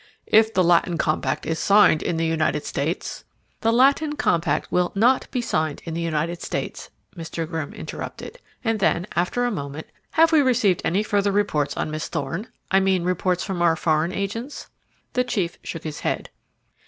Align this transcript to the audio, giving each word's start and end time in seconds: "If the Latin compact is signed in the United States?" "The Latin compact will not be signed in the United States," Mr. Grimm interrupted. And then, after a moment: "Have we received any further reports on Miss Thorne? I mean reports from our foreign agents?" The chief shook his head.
"If 0.25 0.51
the 0.51 0.63
Latin 0.63 0.97
compact 0.97 1.45
is 1.45 1.59
signed 1.59 2.01
in 2.01 2.17
the 2.17 2.25
United 2.25 2.65
States?" 2.65 3.23
"The 3.61 3.71
Latin 3.71 4.15
compact 4.15 4.71
will 4.71 4.91
not 4.95 5.29
be 5.29 5.41
signed 5.43 5.83
in 5.85 5.93
the 5.93 6.01
United 6.01 6.41
States," 6.41 6.89
Mr. 7.15 7.47
Grimm 7.47 7.71
interrupted. 7.71 8.39
And 8.63 8.79
then, 8.79 9.05
after 9.15 9.45
a 9.45 9.51
moment: 9.51 9.85
"Have 10.13 10.31
we 10.31 10.41
received 10.41 10.81
any 10.83 11.03
further 11.03 11.31
reports 11.31 11.77
on 11.77 11.91
Miss 11.91 12.07
Thorne? 12.07 12.47
I 12.71 12.79
mean 12.79 13.03
reports 13.03 13.43
from 13.43 13.61
our 13.61 13.75
foreign 13.75 14.11
agents?" 14.11 14.71
The 15.13 15.23
chief 15.23 15.59
shook 15.63 15.83
his 15.83 15.99
head. 15.99 16.31